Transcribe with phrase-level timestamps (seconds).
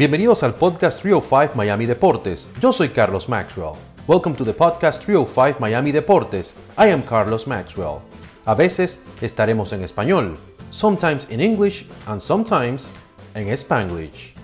[0.00, 2.48] Bienvenidos al podcast 305 Miami Deportes.
[2.58, 3.74] Yo soy Carlos Maxwell.
[4.08, 6.56] Welcome to the podcast 305 Miami Deportes.
[6.78, 7.98] I am Carlos Maxwell.
[8.46, 10.38] A veces estaremos en español,
[10.70, 12.94] sometimes in English and sometimes
[13.34, 14.34] en Spanglish.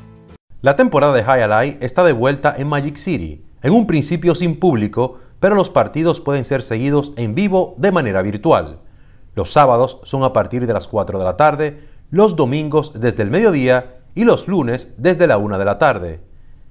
[0.60, 5.20] La temporada de High está de vuelta en Magic City, en un principio sin público,
[5.40, 8.80] pero los partidos pueden ser seguidos en vivo de manera virtual.
[9.34, 13.30] Los sábados son a partir de las 4 de la tarde, los domingos desde el
[13.30, 16.20] mediodía y los lunes desde la 1 de la tarde.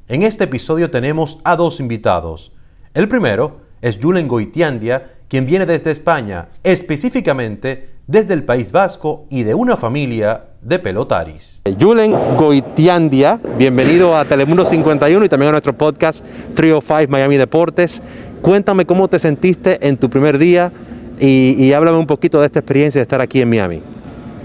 [0.09, 2.51] En este episodio tenemos a dos invitados.
[2.93, 9.43] El primero es Julen Goitiandia, quien viene desde España, específicamente desde el País Vasco y
[9.43, 11.61] de una familia de pelotaris.
[11.79, 18.01] Julen Goitiandia, bienvenido a Telemundo 51 y también a nuestro podcast 305 Miami Deportes.
[18.41, 20.71] Cuéntame cómo te sentiste en tu primer día
[21.19, 23.83] y, y háblame un poquito de esta experiencia de estar aquí en Miami.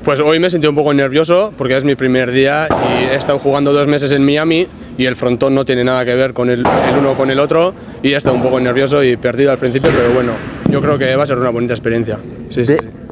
[0.04, 3.38] Pues hoy me sentí un poco nervioso porque es mi primer día y he estado
[3.38, 6.64] jugando dos meses en Miami y el frontón no tiene nada que ver con el,
[6.98, 10.12] uno con el otro y he estado un poco nervioso y perdido al principio, pero
[10.12, 10.32] bueno,
[10.70, 12.18] yo creo que va a ser una bonita experiencia.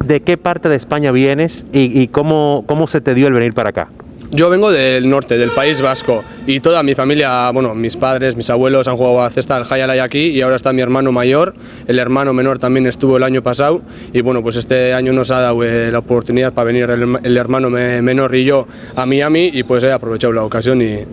[0.07, 3.53] de, qué parte de España vienes y, y cómo, cómo se te dio el venir
[3.53, 3.89] para acá?
[4.31, 8.51] Yo vengo del norte, del País Vasco, y toda mi familia, bueno, mis padres, mis
[8.51, 11.55] abuelos han jugado a cesta al Hayalay aquí, y ahora está mi hermano mayor,
[11.87, 13.81] el hermano menor también estuvo el año pasado,
[14.13, 17.71] y bueno, pues este año nos ha dado eh, la oportunidad para venir el, hermano
[17.71, 21.07] menor y yo a Miami, y pues he aprovechado la ocasión y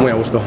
[0.00, 0.40] muy a gusto.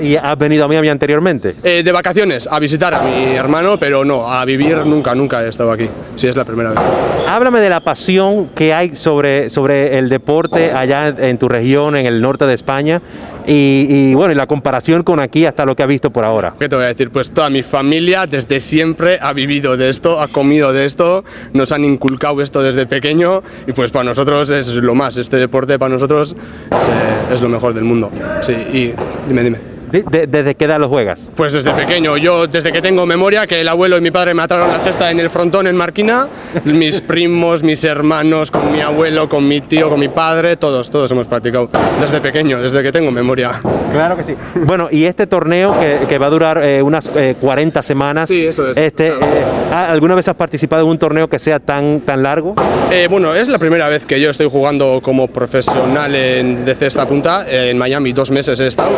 [0.00, 1.54] ¿Y has venido a Miami anteriormente?
[1.62, 5.48] Eh, de vacaciones, a visitar a mi hermano, pero no, a vivir nunca, nunca he
[5.48, 6.80] estado aquí, sí es la primera vez.
[7.28, 11.96] Háblame de la pasión que hay sobre, sobre el deporte allá en tu región región,
[11.96, 13.02] en el norte de España,
[13.46, 16.54] y, bueno, y la comparación con aquí hasta lo que ha visto por ahora.
[16.58, 17.10] ¿Qué te voy a decir?
[17.10, 21.72] Pues toda mi familia desde siempre ha vivido de esto, ha comido de esto, nos
[21.72, 25.92] han inculcado esto desde pequeño y pues para nosotros es lo más, este deporte para
[25.92, 26.36] nosotros
[26.76, 26.92] es, eh,
[27.32, 28.10] es lo mejor del mundo.
[28.42, 28.92] Sí, y
[29.28, 29.69] dime, dime.
[29.92, 31.28] ¿Desde qué edad lo juegas?
[31.36, 32.16] Pues desde pequeño.
[32.16, 35.10] Yo desde que tengo memoria, que el abuelo y mi padre me ataron la cesta
[35.10, 36.28] en el frontón en Marquina,
[36.64, 41.10] mis primos, mis hermanos, con mi abuelo, con mi tío, con mi padre, todos, todos
[41.12, 41.68] hemos practicado
[42.00, 43.60] desde pequeño, desde que tengo memoria.
[43.92, 44.34] Claro que sí.
[44.54, 45.74] Bueno, y este torneo
[46.08, 48.76] que, va a durar eh, unas 40 eh, semanas, sí, eso es.
[48.76, 49.14] Este, eh,
[49.72, 52.54] ¿alguna vez has participado en un torneo que sea tan, tan largo?
[53.08, 57.46] bueno, es la primera vez que yo estoy jugando como profesional en, de cesta punta.
[57.48, 58.90] En Miami dos meses he estado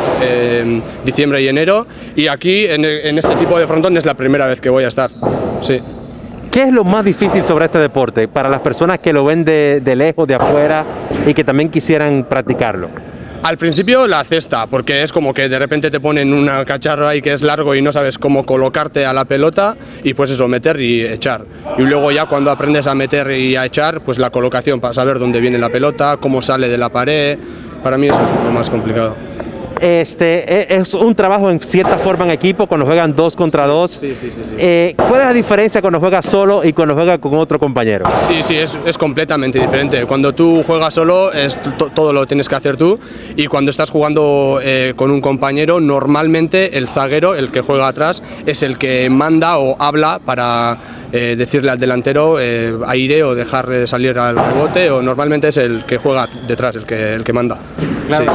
[1.04, 4.70] diciembre y enero, y aquí en, este tipo de frontón es la primera vez que
[4.70, 5.10] voy a estar.
[5.60, 5.80] Sí.
[6.50, 9.80] ¿Qué es lo más difícil sobre este deporte para las personas que lo ven de,
[9.82, 10.84] de lejos, de afuera
[11.26, 12.90] y que también quisieran practicarlo?
[13.42, 17.20] Al principio la cesta, porque es como que de repente te ponen una cacharro ahí
[17.20, 20.80] que es largo y no sabes cómo colocarte a la pelota y pues eso, meter
[20.80, 21.44] y echar.
[21.76, 25.18] Y luego ya cuando aprendes a meter y a echar, pues la colocación para saber
[25.18, 27.36] dónde viene la pelota, cómo sale de la pared,
[27.82, 29.16] para mí eso es lo más complicado
[29.82, 34.00] este, e, es un trabajo en cierta forma en equipo cuando juegan dos contra dos.
[34.56, 38.04] Eh, ¿Cuál es la diferencia cuando juegas solo y cuando juegas con otro compañero?
[38.28, 40.06] Sí, sí, es, es completamente diferente.
[40.06, 41.58] Cuando tú juegas solo, es,
[41.94, 43.00] todo lo tienes que hacer tú
[43.34, 48.22] y cuando estás jugando eh, con un compañero, normalmente el zaguero, el que juega atrás,
[48.46, 50.78] es el que manda o habla para
[51.10, 52.36] eh, decirle al delantero
[52.86, 57.14] aire o dejar salir al rebote o normalmente es el que juega detrás, el que,
[57.14, 57.58] el que manda.
[58.06, 58.32] Claro.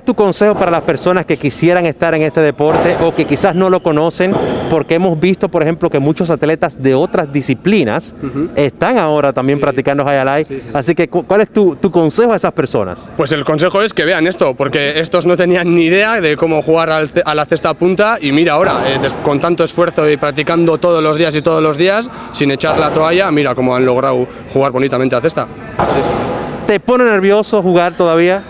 [0.00, 3.26] ¿Cuál es tu consejo para las personas que quisieran estar en este deporte o que
[3.26, 4.32] quizás no lo conocen?
[4.70, 8.14] Porque hemos visto, por ejemplo, que muchos atletas de otras disciplinas
[8.56, 13.10] están ahora también practicando high Así que, ¿cuál es tu, consejo a esas personas?
[13.18, 16.62] Pues el consejo es que vean esto, porque estos no tenían ni idea de cómo
[16.62, 21.02] jugar a la cesta punta y mira ahora, eh, con tanto esfuerzo y practicando todos
[21.02, 24.72] los días y todos los días, sin echar la toalla, mira cómo han logrado jugar
[24.72, 25.46] bonitamente a cesta.
[26.66, 28.44] ¿Te pone nervioso jugar todavía?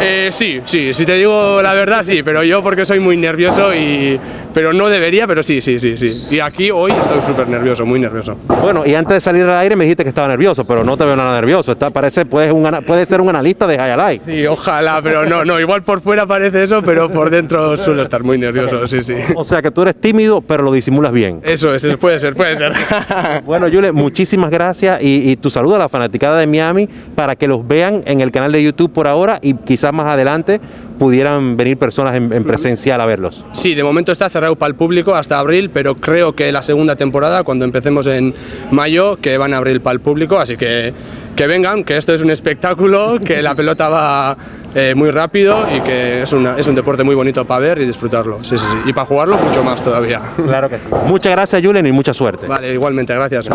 [0.00, 3.74] Eh, sí, sí, si te digo la verdad, sí, pero yo porque soy muy nervioso
[3.74, 4.18] y.
[4.54, 6.26] Pero no debería, pero sí, sí, sí, sí.
[6.30, 8.36] Y aquí hoy estoy súper nervioso, muy nervioso.
[8.62, 11.04] Bueno, y antes de salir al aire me dijiste que estaba nervioso, pero no te
[11.04, 11.72] veo nada nervioso.
[11.72, 14.20] Está, parece, puedes un, puede ser un analista de Hayalai.
[14.20, 18.22] Sí, ojalá, pero no, no, igual por fuera parece eso, pero por dentro suelo estar
[18.22, 19.14] muy nervioso, sí, sí.
[19.34, 21.40] O sea que tú eres tímido, pero lo disimulas bien.
[21.42, 22.72] Eso es, puede ser, puede ser.
[23.44, 27.48] bueno, Yule, muchísimas gracias y, y tu saludo a la fanaticada de Miami para que
[27.48, 30.60] los vean en el canal de YouTube por ahora y quizás más adelante
[30.98, 33.44] pudieran venir personas en, presencial a verlos.
[33.52, 36.96] Sí, de momento está cerrado para el público hasta abril, pero creo que la segunda
[36.96, 38.34] temporada, cuando empecemos en
[38.70, 40.92] mayo, que van a abrir para el público, así que
[41.34, 44.36] que vengan, que esto es un espectáculo, que la pelota va
[44.74, 48.38] eh, muy rápido y que es, es, un deporte muy bonito para ver y disfrutarlo.
[48.40, 48.90] Sí, sí, sí.
[48.90, 50.20] Y para jugarlo mucho más todavía.
[50.36, 50.88] Claro que sí.
[51.06, 52.46] Muchas gracias, Julen, y mucha suerte.
[52.46, 53.48] Vale, igualmente, gracias.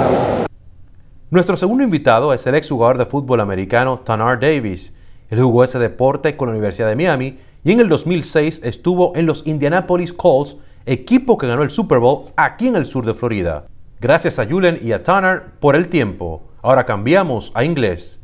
[1.30, 4.96] Nuestro segundo invitado es el exjugador de fútbol americano Tanar Davis.
[5.30, 9.26] Él jugó ese deporte con la Universidad de Miami y en el 2006 estuvo en
[9.26, 13.66] los Indianapolis Colts, equipo que ganó el Super Bowl aquí en el sur de Florida.
[14.02, 16.42] Gracias a Julen y a Tanner por el tiempo.
[16.62, 18.24] Ahora cambiamos a inglés.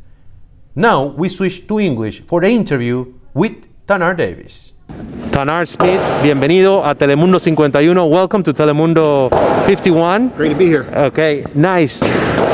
[0.74, 4.76] Now we switch to English for the interview with Tanner Davis.
[5.32, 8.04] Tanar Smith, bienvenido a Telemundo 51.
[8.10, 9.30] Welcome to Telemundo
[9.68, 10.30] 51.
[10.38, 10.86] Great to be here.
[10.96, 12.02] Okay, nice.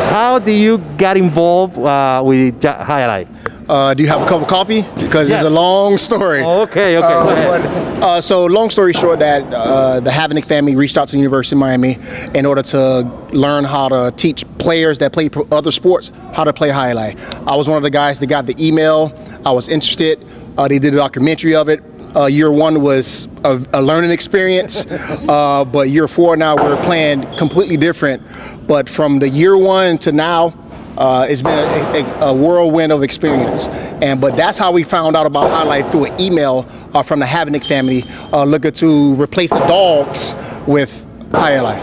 [0.10, 3.41] How do you get involved uh, with Highlight?
[3.70, 4.82] Uh, do you have a cup of coffee?
[4.98, 5.38] Because Yeah.
[5.38, 6.42] it's a long story.
[6.44, 7.62] Oh, okay, okay, Uh, go ahead.
[8.00, 11.20] but, uh, so, long story short, that uh, the Havanick family reached out to the
[11.20, 11.98] University of Miami
[12.34, 16.70] in order to learn how to teach players that play other sports how to play
[16.70, 17.18] highlight.
[17.48, 19.14] I was one of the guys that got the email.
[19.46, 20.20] I was interested.
[20.58, 21.82] Uh, they did a documentary of it.
[22.16, 24.86] Uh, year one was a, a learning experience,
[25.30, 28.22] uh, but year four now we're playing completely different.
[28.68, 30.54] But from the year one to now,
[30.98, 35.16] uh, it's been a, a, a whirlwind of experience, and but that's how we found
[35.16, 38.04] out about Highlight through an email uh, from the Havanick family,
[38.34, 40.36] uh, looking to replace the dogs
[40.68, 41.82] with Highlight.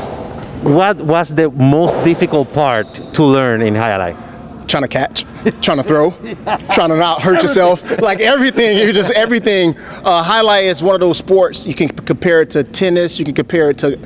[0.62, 4.16] What was the most difficult part to learn in Highlight?
[4.68, 5.24] Trying to catch,
[5.62, 6.10] trying to throw,
[6.72, 8.76] trying to not hurt yourself, like everything.
[8.76, 9.78] You just everything.
[9.78, 13.18] Uh, highlight is one of those sports you can compare it to tennis.
[13.18, 13.96] You can compare it to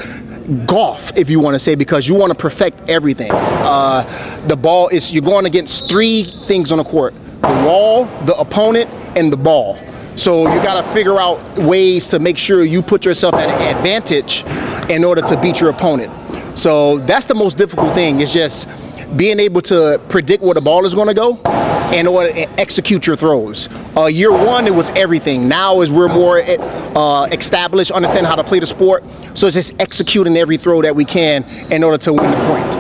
[0.67, 3.31] golf if you want to say because you want to perfect everything.
[3.33, 4.03] Uh,
[4.49, 8.91] the ball is you're going against three things on the court: the wall, the opponent,
[9.17, 9.79] and the ball.
[10.17, 13.77] So you got to figure out ways to make sure you put yourself at an
[13.77, 14.45] advantage
[14.91, 16.13] in order to beat your opponent.
[16.59, 18.21] So that's the most difficult thing.
[18.21, 18.69] Is just
[19.17, 21.41] being able to predict where the ball is going to go
[21.93, 23.69] in order to execute your throws.
[23.97, 25.49] Uh, year one, it was everything.
[25.49, 29.05] Now, as we're more uh, established, understand how to play the sport,
[29.35, 32.75] so it's just executing every throw that we can in order to win the point.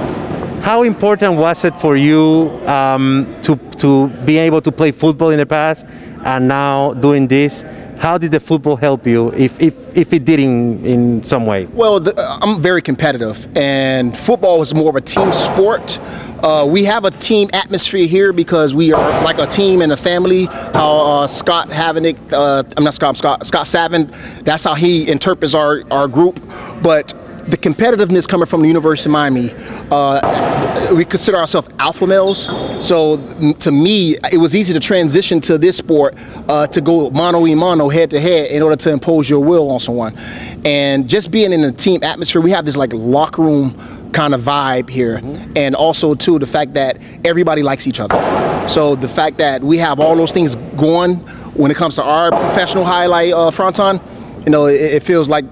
[0.62, 5.38] How important was it for you um, to, to be able to play football in
[5.38, 5.86] the past
[6.24, 7.64] and now doing this?
[7.98, 11.66] How did the football help you, if, if, if it did in, in some way?
[11.66, 12.12] Well, the,
[12.42, 16.00] I'm very competitive, and football is more of a team sport.
[16.42, 19.96] Uh, we have a team atmosphere here because we are like a team and a
[19.96, 20.46] family.
[20.46, 24.10] How uh, Scott Havanick, uh, I'm not Scott, Scott, Scott Savin,
[24.42, 26.40] that's how he interprets our, our group.
[26.82, 27.14] But
[27.48, 29.50] the competitiveness coming from the University of Miami,
[29.90, 32.44] uh, we consider ourselves alpha males.
[32.86, 33.16] So
[33.54, 36.14] to me, it was easy to transition to this sport
[36.48, 39.70] uh, to go mano y mano, head to head, in order to impose your will
[39.70, 40.16] on someone.
[40.64, 44.42] And just being in a team atmosphere, we have this like locker room kind of
[44.42, 45.20] vibe here,
[45.56, 48.68] and also too the fact that everybody likes each other.
[48.68, 51.16] So the fact that we have all those things going
[51.54, 54.00] when it comes to our professional highlight uh, front on,
[54.44, 55.44] you know, it, it feels like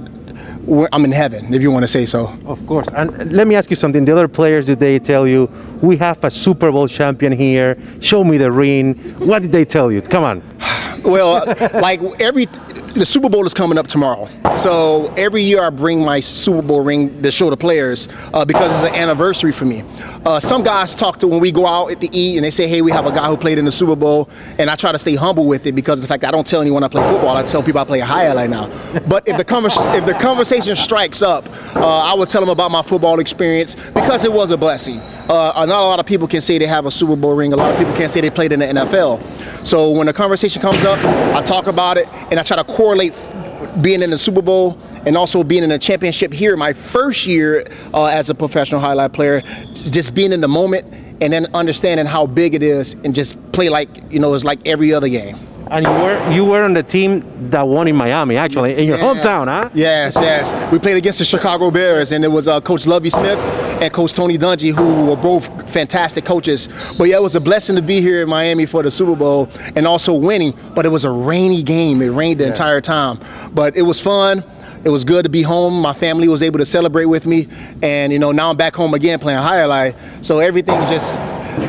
[0.93, 2.37] I'm in heaven, if you want to say so.
[2.47, 2.89] Of course.
[2.95, 4.05] And let me ask you something.
[4.05, 5.51] The other players, did they tell you,
[5.83, 8.95] we have a Super Bowl champion here, show me the ring?
[9.19, 10.03] What did they tell you?
[10.03, 10.43] Come on.
[11.05, 11.44] Well,
[11.75, 12.47] like every
[12.94, 16.85] the Super Bowl is coming up tomorrow, so every year I bring my Super Bowl
[16.85, 19.85] ring to show the players uh, because it's an anniversary for me.
[20.26, 22.82] Uh, some guys talk to when we go out to eat and they say, "Hey,
[22.82, 25.14] we have a guy who played in the Super Bowl," and I try to stay
[25.14, 27.37] humble with it because of the fact I don't tell anyone I play football.
[27.37, 28.67] I tell people I play a highlight now.
[29.08, 31.81] But if the convers- if the conversation strikes up, uh,
[32.11, 35.00] I will tell them about my football experience because it was a blessing.
[35.31, 37.53] Uh, not a lot of people can say they have a Super Bowl ring.
[37.53, 39.20] A lot of people can't say they played in the NFL.
[39.65, 43.15] So when the conversation comes up, I talk about it and I try to correlate
[43.81, 47.67] being in the Super Bowl and also being in a championship here my first year
[47.94, 49.43] uh, as a professional highlight player,
[49.73, 50.93] just being in the moment
[51.23, 54.59] and then understanding how big it is and just play like you know it's like
[54.67, 55.50] every other game.
[55.72, 58.98] And you were you were on the team that won in Miami, actually, in your
[58.98, 59.05] Yeah.
[59.05, 59.69] hometown, huh?
[59.72, 60.53] Yes, yes.
[60.72, 63.39] We played against the Chicago Bears, and it was uh, Coach Lovey Smith
[63.81, 66.69] and Coach Tony Dungy, who were both fantastic coaches.
[66.98, 69.48] But yeah, it was a blessing to be here in Miami for the Super Bowl
[69.77, 70.55] and also winning.
[70.74, 72.03] But it was a rainy game.
[72.03, 73.20] It rained the entire time.
[73.53, 74.43] But it was fun.
[74.82, 75.81] It was good to be home.
[75.81, 77.46] My family was able to celebrate with me,
[77.82, 79.94] and you know now I'm back home again playing highlight.
[80.22, 81.17] So everything's just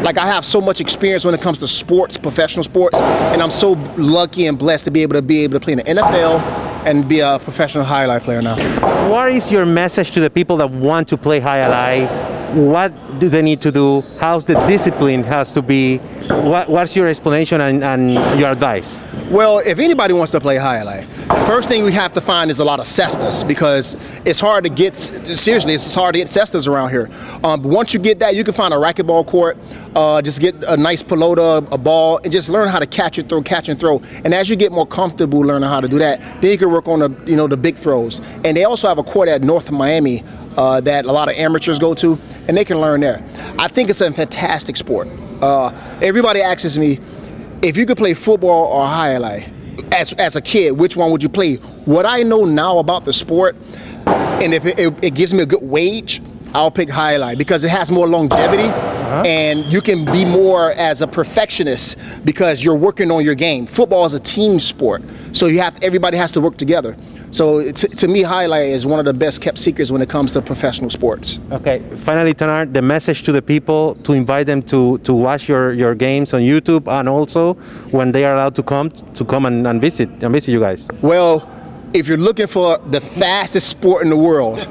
[0.04, 3.52] like I have so much experience when it comes to sports, professional sports, and I'm
[3.52, 6.42] so lucky and blessed to be able to be able to play in the NFL
[6.86, 9.10] and be a professional highlight player now.
[9.10, 12.41] What is your message to the people that want to play highlight?
[12.54, 14.02] What do they need to do?
[14.20, 16.00] How's the discipline has to be?
[16.28, 19.00] What, what's your explanation and, and your advice?
[19.30, 22.60] Well, if anybody wants to play highlight, the first thing we have to find is
[22.60, 24.98] a lot of cestas because it's hard to get.
[24.98, 27.10] Seriously, it's hard to get cestas around here.
[27.42, 29.58] Um, once you get that, you can find a racquetball court.
[29.96, 33.30] Uh, just get a nice pelota, a ball, and just learn how to catch and
[33.30, 34.02] throw, catch and throw.
[34.26, 36.90] And as you get more comfortable learning how to do that, then you can work
[36.90, 38.20] on the you know the big throws.
[38.44, 40.26] And they also have a court at North Miami
[40.58, 43.24] uh, that a lot of amateurs go to, and they can learn there.
[43.58, 45.08] I think it's a fantastic sport.
[45.42, 45.70] Uh,
[46.02, 47.00] everybody asks me
[47.62, 49.52] if you could play football or highlight,
[49.92, 51.56] as as a kid, which one would you play?
[51.86, 53.56] What I know now about the sport,
[54.06, 56.22] and if it, it, it gives me a good wage,
[56.54, 58.70] I'll pick highlight because it has more longevity
[59.26, 63.66] and you can be more as a perfectionist because you're working on your game.
[63.66, 65.04] Football is a team sport,
[65.34, 66.96] so you have everybody has to work together.
[67.32, 70.34] So to, to me, highlight is one of the best kept secrets when it comes
[70.34, 71.40] to professional sports.
[71.52, 75.72] Okay, finally, Tanar, the message to the people to invite them to, to watch your,
[75.72, 77.54] your games on YouTube and also
[77.92, 80.88] when they are allowed to come to come and, and visit and visit you guys.
[81.02, 81.50] Well,
[81.94, 84.68] if you're looking for the fastest sport in the world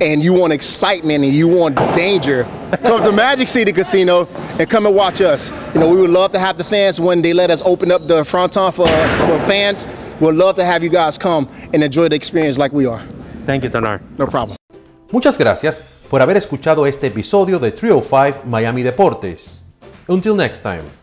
[0.00, 2.44] and you want excitement and you want danger,
[2.82, 4.26] come to Magic City Casino
[4.58, 5.50] and come and watch us.
[5.74, 8.02] You know, we would love to have the fans when they let us open up
[8.06, 9.86] the fronton for, for fans.
[10.20, 13.02] We'd love to have you guys come and enjoy the experience like we are.
[13.46, 14.00] Thank you, Tanar.
[14.18, 14.56] No problem.
[15.10, 19.64] Muchas gracias por haber escuchado este episodio de 305 Miami Deportes.
[20.08, 21.01] Until next time.